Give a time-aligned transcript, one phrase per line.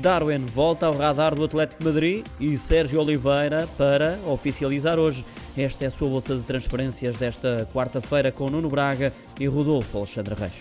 [0.00, 5.24] Darwin volta ao radar do Atlético Madrid e Sérgio Oliveira para oficializar hoje.
[5.56, 10.36] Esta é a sua bolsa de transferências desta quarta-feira com Nuno Braga e Rodolfo Alexandre
[10.36, 10.52] Reis.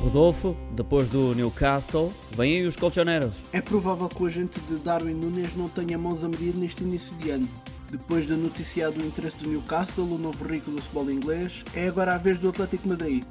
[0.00, 3.34] Rodolfo, depois do Newcastle, vêm aí os colchoneros.
[3.52, 7.14] É provável que o agente de Darwin Nunes não tenha mãos a medir neste início
[7.16, 7.48] de ano.
[7.90, 12.18] Depois de noticiado interesse do Newcastle, o novo rico do futebol inglês, é agora a
[12.18, 13.22] vez do Atlético Madrid.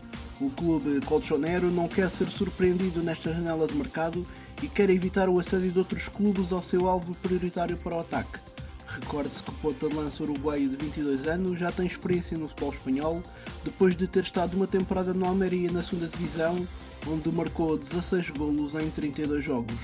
[0.41, 4.27] O clube colchonero não quer ser surpreendido nesta janela de mercado
[4.61, 8.39] e quer evitar o assédio de outros clubes ao seu alvo prioritário para o ataque.
[8.85, 12.73] Recorde-se que o ponta de lança uruguaio de 22 anos já tem experiência no futebol
[12.73, 13.23] espanhol,
[13.63, 16.67] depois de ter estado uma temporada no Almeria na segunda divisão,
[17.07, 19.75] onde marcou 16 golos em 32 jogos.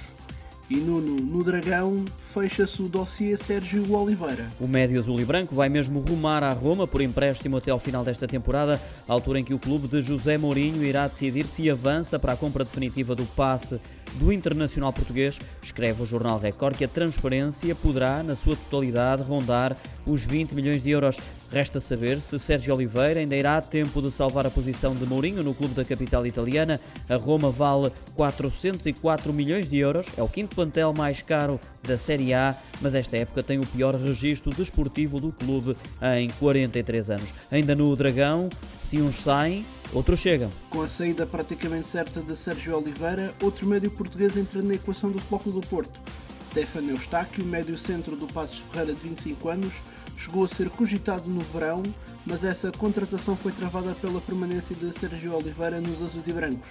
[0.71, 4.47] E Nuno, no Dragão, fecha-se o dossiê Sérgio Oliveira.
[4.57, 8.05] O médio azul e branco vai mesmo rumar à Roma por empréstimo até ao final
[8.05, 12.31] desta temporada, altura em que o clube de José Mourinho irá decidir se avança para
[12.31, 13.81] a compra definitiva do passe
[14.15, 15.39] do internacional português.
[15.61, 20.83] Escreve o jornal Record que a transferência poderá, na sua totalidade, rondar os 20 milhões
[20.83, 21.17] de euros.
[21.51, 25.43] Resta saber se Sérgio Oliveira ainda irá a tempo de salvar a posição de Mourinho
[25.43, 26.79] no clube da capital italiana.
[27.09, 32.33] A Roma vale 404 milhões de euros, é o quinto plantel mais caro da Série
[32.33, 35.75] A, mas esta época tem o pior registro desportivo do clube
[36.17, 37.29] em 43 anos.
[37.51, 38.49] Ainda no Dragão,
[38.83, 40.49] se uns saem, outros chegam.
[40.69, 45.19] Com a saída praticamente certa de Sérgio Oliveira, outro médio português entra na equação do
[45.19, 45.99] Futebol do Porto.
[46.43, 49.73] Stefano Eustáquio, médio centro do Passos Ferreira de 25 anos,
[50.17, 51.83] chegou a ser cogitado no verão,
[52.25, 56.67] mas essa contratação foi travada pela permanência de Sérgio Oliveira nos azuis e brancos.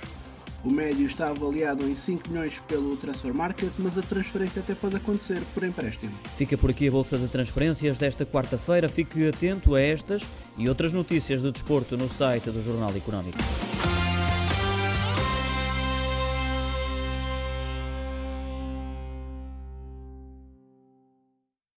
[0.62, 4.96] O médio está avaliado em 5 milhões pelo Transfer Market, mas a transferência até pode
[4.96, 6.12] acontecer por empréstimo.
[6.36, 8.88] Fica por aqui a bolsa de transferências desta quarta-feira.
[8.88, 10.22] Fique atento a estas
[10.58, 13.38] e outras notícias do desporto no site do Jornal Económico.